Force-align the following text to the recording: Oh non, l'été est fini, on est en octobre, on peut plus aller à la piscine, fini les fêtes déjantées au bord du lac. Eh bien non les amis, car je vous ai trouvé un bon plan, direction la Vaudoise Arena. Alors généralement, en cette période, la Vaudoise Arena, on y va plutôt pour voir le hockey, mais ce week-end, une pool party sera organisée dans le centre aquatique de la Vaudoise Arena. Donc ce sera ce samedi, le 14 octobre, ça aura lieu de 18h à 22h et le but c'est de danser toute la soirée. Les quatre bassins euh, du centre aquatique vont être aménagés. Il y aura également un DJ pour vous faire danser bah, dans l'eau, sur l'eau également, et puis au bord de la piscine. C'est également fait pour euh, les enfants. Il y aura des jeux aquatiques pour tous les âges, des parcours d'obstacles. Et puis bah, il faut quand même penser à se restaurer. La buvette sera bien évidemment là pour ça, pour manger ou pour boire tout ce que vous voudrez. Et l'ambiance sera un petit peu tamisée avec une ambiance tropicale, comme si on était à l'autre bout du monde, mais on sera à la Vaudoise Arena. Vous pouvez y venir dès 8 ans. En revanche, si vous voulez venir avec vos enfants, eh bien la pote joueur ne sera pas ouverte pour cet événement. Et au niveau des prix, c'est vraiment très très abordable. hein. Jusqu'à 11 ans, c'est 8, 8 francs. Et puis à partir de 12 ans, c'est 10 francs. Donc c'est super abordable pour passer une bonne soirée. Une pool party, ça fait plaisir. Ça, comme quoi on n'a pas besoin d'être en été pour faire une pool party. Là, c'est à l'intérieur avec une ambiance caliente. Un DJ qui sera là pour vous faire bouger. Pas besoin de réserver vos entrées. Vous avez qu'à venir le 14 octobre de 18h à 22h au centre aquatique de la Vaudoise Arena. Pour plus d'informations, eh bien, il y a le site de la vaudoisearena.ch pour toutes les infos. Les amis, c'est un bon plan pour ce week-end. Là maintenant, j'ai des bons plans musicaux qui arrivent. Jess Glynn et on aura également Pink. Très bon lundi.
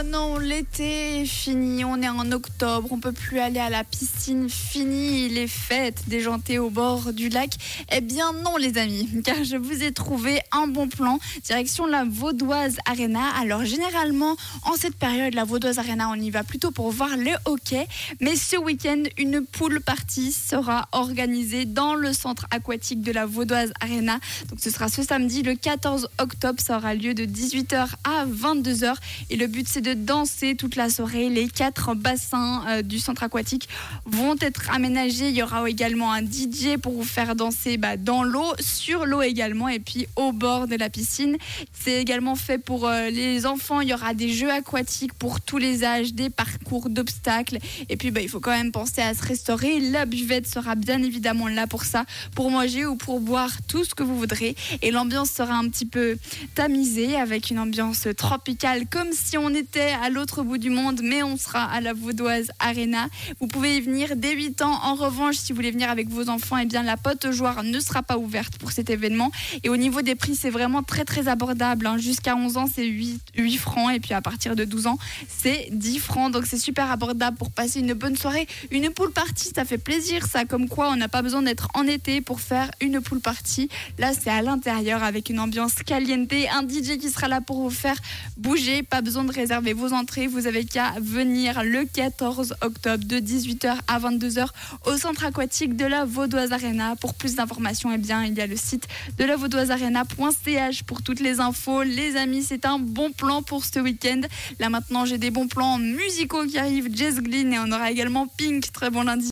Oh 0.00 0.06
non, 0.06 0.38
l'été 0.38 1.20
est 1.20 1.26
fini, 1.26 1.84
on 1.84 2.00
est 2.00 2.08
en 2.08 2.32
octobre, 2.32 2.88
on 2.90 3.00
peut 3.00 3.12
plus 3.12 3.38
aller 3.38 3.58
à 3.58 3.68
la 3.68 3.84
piscine, 3.84 4.48
fini 4.48 5.28
les 5.28 5.46
fêtes 5.46 6.04
déjantées 6.06 6.58
au 6.58 6.70
bord 6.70 7.12
du 7.12 7.28
lac. 7.28 7.50
Eh 7.92 8.00
bien 8.00 8.32
non 8.32 8.56
les 8.56 8.78
amis, 8.78 9.10
car 9.24 9.44
je 9.44 9.56
vous 9.56 9.82
ai 9.82 9.92
trouvé 9.92 10.40
un 10.52 10.68
bon 10.68 10.88
plan, 10.88 11.18
direction 11.44 11.86
la 11.86 12.04
Vaudoise 12.04 12.76
Arena. 12.86 13.28
Alors 13.40 13.64
généralement, 13.64 14.36
en 14.62 14.74
cette 14.76 14.94
période, 14.94 15.34
la 15.34 15.44
Vaudoise 15.44 15.78
Arena, 15.78 16.08
on 16.08 16.14
y 16.14 16.30
va 16.30 16.44
plutôt 16.44 16.70
pour 16.70 16.90
voir 16.90 17.16
le 17.16 17.32
hockey, 17.44 17.86
mais 18.20 18.36
ce 18.36 18.56
week-end, 18.56 19.02
une 19.18 19.44
pool 19.44 19.80
party 19.80 20.32
sera 20.32 20.88
organisée 20.92 21.66
dans 21.66 21.94
le 21.94 22.12
centre 22.12 22.46
aquatique 22.50 23.02
de 23.02 23.12
la 23.12 23.26
Vaudoise 23.26 23.72
Arena. 23.80 24.18
Donc 24.48 24.60
ce 24.60 24.70
sera 24.70 24.88
ce 24.88 25.02
samedi, 25.02 25.42
le 25.42 25.56
14 25.56 26.08
octobre, 26.18 26.60
ça 26.60 26.78
aura 26.78 26.94
lieu 26.94 27.12
de 27.12 27.24
18h 27.24 27.88
à 28.04 28.24
22h 28.24 28.94
et 29.28 29.36
le 29.36 29.46
but 29.46 29.68
c'est 29.68 29.80
de 29.82 29.89
danser 29.94 30.54
toute 30.54 30.76
la 30.76 30.90
soirée. 30.90 31.28
Les 31.28 31.48
quatre 31.48 31.94
bassins 31.94 32.62
euh, 32.68 32.82
du 32.82 32.98
centre 32.98 33.22
aquatique 33.22 33.68
vont 34.04 34.36
être 34.40 34.70
aménagés. 34.70 35.28
Il 35.28 35.36
y 35.36 35.42
aura 35.42 35.68
également 35.68 36.12
un 36.12 36.22
DJ 36.22 36.76
pour 36.80 36.92
vous 36.92 37.04
faire 37.04 37.34
danser 37.34 37.76
bah, 37.76 37.96
dans 37.96 38.22
l'eau, 38.22 38.52
sur 38.58 39.06
l'eau 39.06 39.22
également, 39.22 39.68
et 39.68 39.80
puis 39.80 40.06
au 40.16 40.32
bord 40.32 40.66
de 40.66 40.76
la 40.76 40.90
piscine. 40.90 41.36
C'est 41.72 42.00
également 42.00 42.34
fait 42.34 42.58
pour 42.58 42.86
euh, 42.86 43.10
les 43.10 43.46
enfants. 43.46 43.80
Il 43.80 43.88
y 43.88 43.94
aura 43.94 44.14
des 44.14 44.32
jeux 44.32 44.50
aquatiques 44.50 45.14
pour 45.14 45.40
tous 45.40 45.58
les 45.58 45.84
âges, 45.84 46.14
des 46.14 46.30
parcours 46.30 46.88
d'obstacles. 46.88 47.58
Et 47.88 47.96
puis 47.96 48.10
bah, 48.10 48.20
il 48.20 48.28
faut 48.28 48.40
quand 48.40 48.50
même 48.50 48.72
penser 48.72 49.00
à 49.00 49.14
se 49.14 49.24
restaurer. 49.24 49.80
La 49.80 50.06
buvette 50.06 50.46
sera 50.46 50.74
bien 50.74 51.02
évidemment 51.02 51.48
là 51.48 51.66
pour 51.66 51.84
ça, 51.84 52.04
pour 52.34 52.50
manger 52.50 52.86
ou 52.86 52.96
pour 52.96 53.20
boire 53.20 53.50
tout 53.68 53.84
ce 53.84 53.94
que 53.94 54.02
vous 54.02 54.18
voudrez. 54.18 54.54
Et 54.82 54.90
l'ambiance 54.90 55.30
sera 55.30 55.54
un 55.54 55.68
petit 55.68 55.86
peu 55.86 56.16
tamisée 56.54 57.16
avec 57.16 57.50
une 57.50 57.58
ambiance 57.58 58.06
tropicale, 58.16 58.86
comme 58.88 59.12
si 59.12 59.38
on 59.38 59.50
était 59.54 59.79
à 59.80 60.10
l'autre 60.10 60.42
bout 60.42 60.58
du 60.58 60.70
monde, 60.70 61.00
mais 61.02 61.22
on 61.22 61.36
sera 61.36 61.64
à 61.64 61.80
la 61.80 61.92
Vaudoise 61.92 62.50
Arena. 62.58 63.08
Vous 63.40 63.46
pouvez 63.46 63.76
y 63.76 63.80
venir 63.80 64.16
dès 64.16 64.34
8 64.34 64.62
ans. 64.62 64.78
En 64.82 64.94
revanche, 64.94 65.36
si 65.36 65.52
vous 65.52 65.56
voulez 65.56 65.70
venir 65.70 65.90
avec 65.90 66.08
vos 66.08 66.28
enfants, 66.28 66.56
eh 66.58 66.66
bien 66.66 66.82
la 66.82 66.96
pote 66.96 67.30
joueur 67.30 67.62
ne 67.62 67.80
sera 67.80 68.02
pas 68.02 68.18
ouverte 68.18 68.58
pour 68.58 68.72
cet 68.72 68.90
événement. 68.90 69.30
Et 69.62 69.68
au 69.68 69.76
niveau 69.76 70.02
des 70.02 70.14
prix, 70.14 70.36
c'est 70.36 70.50
vraiment 70.50 70.82
très 70.82 71.04
très 71.04 71.28
abordable. 71.28 71.86
hein. 71.86 71.98
Jusqu'à 71.98 72.36
11 72.36 72.56
ans, 72.56 72.68
c'est 72.72 72.86
8, 72.86 73.20
8 73.36 73.56
francs. 73.56 73.94
Et 73.94 74.00
puis 74.00 74.12
à 74.14 74.20
partir 74.20 74.56
de 74.56 74.64
12 74.64 74.86
ans, 74.86 74.98
c'est 75.28 75.68
10 75.72 75.98
francs. 75.98 76.32
Donc 76.32 76.46
c'est 76.46 76.58
super 76.58 76.90
abordable 76.90 77.36
pour 77.36 77.50
passer 77.50 77.80
une 77.80 77.94
bonne 77.94 78.16
soirée. 78.16 78.46
Une 78.70 78.90
pool 78.90 79.12
party, 79.12 79.50
ça 79.54 79.64
fait 79.64 79.78
plaisir. 79.78 80.26
Ça, 80.26 80.44
comme 80.44 80.68
quoi 80.68 80.90
on 80.90 80.96
n'a 80.96 81.08
pas 81.08 81.22
besoin 81.22 81.42
d'être 81.42 81.68
en 81.74 81.86
été 81.86 82.20
pour 82.20 82.40
faire 82.40 82.70
une 82.80 83.00
pool 83.00 83.20
party. 83.20 83.68
Là, 83.98 84.12
c'est 84.12 84.30
à 84.30 84.42
l'intérieur 84.42 85.02
avec 85.02 85.30
une 85.30 85.40
ambiance 85.40 85.74
caliente. 85.74 86.10
Un 86.52 86.66
DJ 86.68 86.98
qui 86.98 87.10
sera 87.10 87.28
là 87.28 87.40
pour 87.40 87.60
vous 87.62 87.70
faire 87.70 87.96
bouger. 88.36 88.82
Pas 88.82 89.00
besoin 89.00 89.24
de 89.24 89.32
réserver 89.32 89.69
vos 89.72 89.92
entrées. 89.92 90.26
Vous 90.26 90.46
avez 90.46 90.64
qu'à 90.64 90.94
venir 91.00 91.62
le 91.62 91.84
14 91.84 92.54
octobre 92.62 93.04
de 93.04 93.16
18h 93.18 93.76
à 93.86 93.98
22h 93.98 94.48
au 94.86 94.96
centre 94.96 95.24
aquatique 95.24 95.76
de 95.76 95.84
la 95.84 96.04
Vaudoise 96.04 96.52
Arena. 96.52 96.96
Pour 96.96 97.14
plus 97.14 97.34
d'informations, 97.34 97.92
eh 97.92 97.98
bien, 97.98 98.24
il 98.24 98.34
y 98.34 98.40
a 98.40 98.46
le 98.46 98.56
site 98.56 98.88
de 99.18 99.24
la 99.24 99.36
vaudoisearena.ch 99.36 100.82
pour 100.84 101.02
toutes 101.02 101.20
les 101.20 101.40
infos. 101.40 101.82
Les 101.82 102.16
amis, 102.16 102.42
c'est 102.42 102.64
un 102.64 102.78
bon 102.78 103.12
plan 103.12 103.42
pour 103.42 103.64
ce 103.64 103.78
week-end. 103.80 104.22
Là 104.58 104.70
maintenant, 104.70 105.04
j'ai 105.04 105.18
des 105.18 105.30
bons 105.30 105.48
plans 105.48 105.78
musicaux 105.78 106.46
qui 106.46 106.58
arrivent. 106.58 106.88
Jess 106.94 107.16
Glynn 107.16 107.52
et 107.52 107.58
on 107.58 107.70
aura 107.70 107.90
également 107.90 108.26
Pink. 108.26 108.72
Très 108.72 108.90
bon 108.90 109.02
lundi. 109.02 109.28